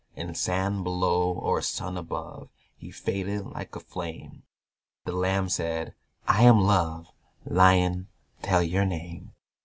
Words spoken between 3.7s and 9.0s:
a flame. The Lamb said, "I am Love"; "Lion, tell your